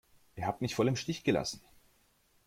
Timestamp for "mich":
0.61-0.73